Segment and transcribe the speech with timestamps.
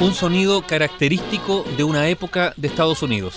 [0.00, 3.34] Un sonido característico de una época de Estados Unidos.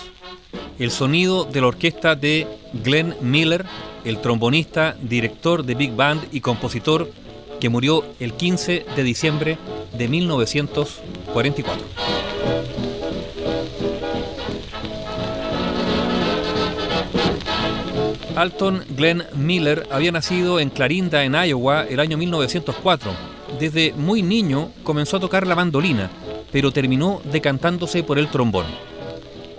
[0.79, 2.47] El sonido de la orquesta de
[2.83, 3.65] Glenn Miller,
[4.03, 7.09] el trombonista, director de Big Band y compositor
[7.61, 9.57] que murió el 15 de diciembre
[9.93, 12.84] de 1944.
[18.35, 23.11] Alton Glenn Miller había nacido en Clarinda, en Iowa, el año 1904.
[23.59, 26.09] Desde muy niño comenzó a tocar la mandolina,
[26.51, 28.65] pero terminó decantándose por el trombón.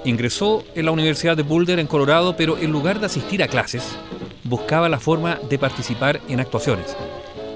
[0.04, 3.96] Ingresó en la Universidad de Boulder, en Colorado, pero en lugar de asistir a clases,
[4.44, 6.94] buscaba la forma de participar en actuaciones.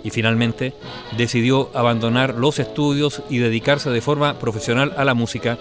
[0.02, 0.73] Y finalmente
[1.19, 5.59] decidió abandonar los estudios y dedicarse de forma profesional a la música,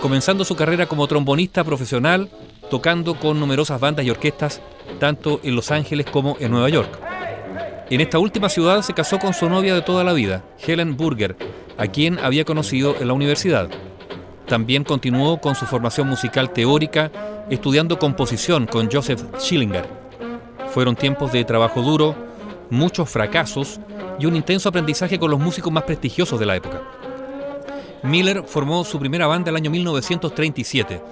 [0.00, 2.30] comenzando su carrera como trombonista profesional,
[2.70, 4.62] tocando con numerosas bandas y orquestas
[4.98, 6.98] tanto en Los Ángeles como en Nueva York.
[7.90, 11.36] En esta última ciudad se casó con su novia de toda la vida, Helen Burger,
[11.76, 13.68] a quien había conocido en la universidad.
[14.46, 17.10] También continuó con su formación musical teórica,
[17.50, 19.86] estudiando composición con Joseph Schillinger.
[20.72, 22.14] Fueron tiempos de trabajo duro,
[22.70, 23.80] muchos fracasos
[24.20, 26.82] y un intenso aprendizaje con los músicos más prestigiosos de la época.
[28.04, 31.02] Miller formó su primera banda el año 1937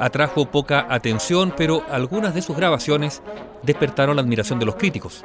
[0.00, 3.22] atrajo poca atención, pero algunas de sus grabaciones
[3.62, 5.22] despertaron la admiración de los críticos.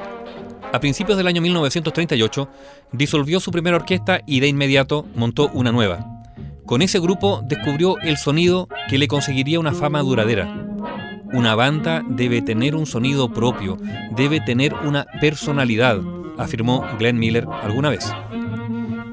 [0.71, 2.47] A principios del año 1938
[2.91, 6.05] disolvió su primera orquesta y de inmediato montó una nueva.
[6.65, 10.47] Con ese grupo descubrió el sonido que le conseguiría una fama duradera.
[11.33, 13.77] Una banda debe tener un sonido propio,
[14.15, 15.99] debe tener una personalidad,
[16.37, 18.13] afirmó Glenn Miller alguna vez.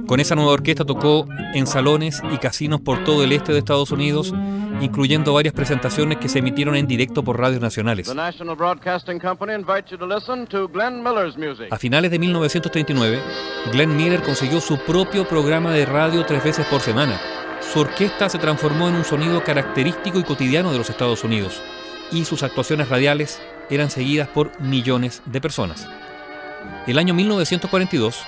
[0.07, 3.91] Con esa nueva orquesta tocó en salones y casinos por todo el este de Estados
[3.91, 4.33] Unidos
[4.81, 8.09] incluyendo varias presentaciones que se emitieron en directo por radios nacionales.
[11.71, 13.21] A finales de 1939,
[13.73, 17.21] Glenn Miller consiguió su propio programa de radio tres veces por semana.
[17.73, 21.61] Su orquesta se transformó en un sonido característico y cotidiano de los Estados Unidos,
[22.13, 25.89] y sus actuaciones radiales eran seguidas por millones de personas.
[26.87, 28.23] El año 1942,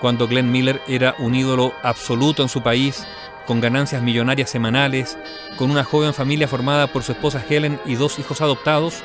[0.00, 3.06] cuando Glenn Miller era un ídolo absoluto en su país
[3.46, 5.18] con ganancias millonarias semanales,
[5.56, 9.02] con una joven familia formada por su esposa Helen y dos hijos adoptados,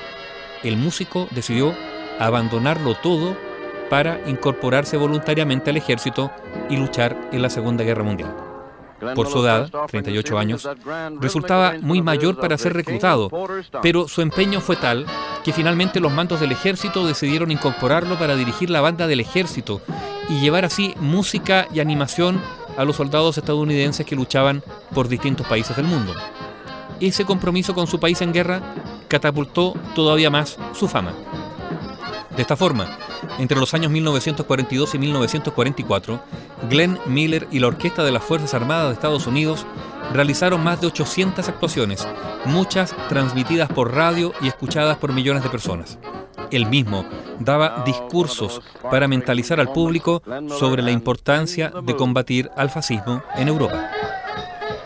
[0.64, 1.74] el músico decidió
[2.20, 3.38] abandonarlo todo
[3.90, 6.32] para incorporarse voluntariamente al ejército
[6.70, 8.36] y luchar en la Segunda Guerra Mundial.
[9.16, 10.70] Por su edad, 38 años,
[11.20, 13.30] resultaba muy mayor para ser reclutado,
[13.82, 15.06] pero su empeño fue tal
[15.44, 19.82] que finalmente los mandos del ejército decidieron incorporarlo para dirigir la banda del ejército
[20.30, 22.42] y llevar así música y animación
[22.78, 26.14] a los soldados estadounidenses que luchaban por distintos países del mundo.
[27.00, 28.62] Ese compromiso con su país en guerra
[29.08, 31.14] catapultó todavía más su fama.
[32.36, 32.98] De esta forma,
[33.38, 36.20] entre los años 1942 y 1944,
[36.70, 39.66] Glenn Miller y la Orquesta de las Fuerzas Armadas de Estados Unidos
[40.12, 42.08] realizaron más de 800 actuaciones,
[42.46, 45.98] muchas transmitidas por radio y escuchadas por millones de personas.
[46.52, 47.06] Él mismo
[47.40, 50.22] daba discursos para mentalizar al público
[50.60, 53.90] sobre la importancia de combatir al fascismo en Europa.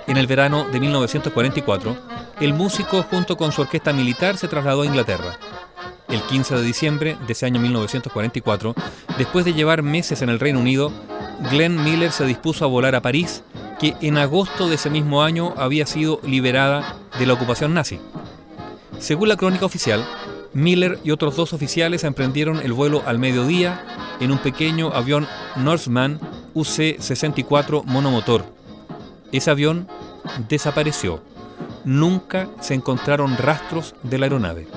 [0.07, 1.97] En el verano de 1944,
[2.39, 5.37] el músico junto con su orquesta militar se trasladó a Inglaterra.
[6.07, 8.73] El 15 de diciembre de ese año 1944,
[9.17, 10.93] después de llevar meses en el Reino Unido,
[11.51, 13.43] Glenn Miller se dispuso a volar a París,
[13.79, 17.99] que en agosto de ese mismo año había sido liberada de la ocupación nazi.
[18.99, 20.05] Según la crónica oficial,
[20.53, 23.83] Miller y otros dos oficiales emprendieron el vuelo al mediodía
[24.19, 26.19] en un pequeño avión Norseman
[26.55, 28.43] UC-64 monomotor.
[29.31, 29.87] Ese avión
[30.49, 31.21] desapareció.
[31.85, 34.67] Nunca se encontraron rastros de la aeronave.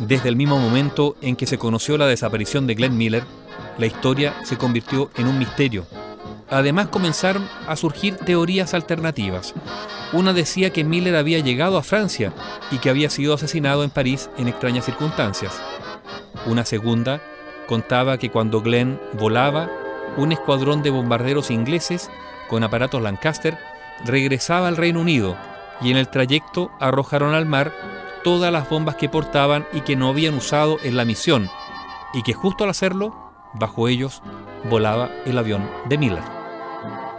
[0.00, 3.24] Desde el mismo momento en que se conoció la desaparición de Glenn Miller,
[3.78, 5.86] la historia se convirtió en un misterio.
[6.48, 9.54] Además comenzaron a surgir teorías alternativas.
[10.12, 12.32] Una decía que Miller había llegado a Francia
[12.70, 15.60] y que había sido asesinado en París en extrañas circunstancias.
[16.46, 17.20] Una segunda
[17.66, 19.68] contaba que cuando Glenn volaba,
[20.16, 22.10] un escuadrón de bombarderos ingleses
[22.48, 23.58] con aparatos Lancaster
[24.04, 25.36] regresaba al Reino Unido
[25.80, 27.72] y en el trayecto arrojaron al mar
[28.22, 31.48] todas las bombas que portaban y que no habían usado en la misión,
[32.12, 33.14] y que justo al hacerlo,
[33.54, 34.22] bajo ellos
[34.68, 36.35] volaba el avión de Miller.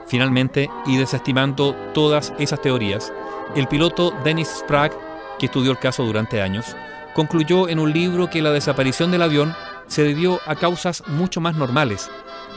[0.07, 3.12] Finalmente, y desestimando todas esas teorías,
[3.56, 4.95] el piloto Dennis Sprague,
[5.38, 6.75] que estudió el caso durante años,
[7.13, 9.54] concluyó en un libro que la desaparición del avión
[9.88, 12.09] se debió a causas mucho más normales,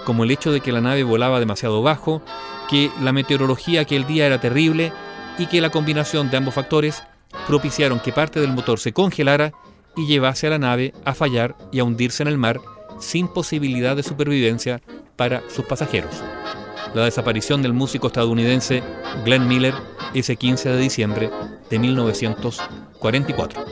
[0.04, 2.22] como el hecho de que la nave volaba demasiado bajo,
[2.68, 4.92] que la meteorología aquel día era terrible
[5.38, 7.02] y que la combinación de ambos factores
[7.46, 9.52] propiciaron que parte del motor se congelara
[9.96, 12.60] y llevase a la nave a fallar y a hundirse en el mar
[12.98, 14.80] sin posibilidad de supervivencia
[15.16, 16.22] para sus pasajeros.
[16.94, 18.82] La desaparición del músico estadounidense
[19.24, 19.74] Glenn Miller
[20.14, 21.30] ese 15 de diciembre
[21.68, 23.64] de 1944.